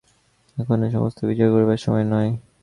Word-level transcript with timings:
এখন 0.57 0.77
এ 0.83 0.89
সমস্ত 0.91 1.19
বিচার 1.25 1.47
করিবার 1.51 1.77
সময় 1.77 2.05
নয়। 2.05 2.29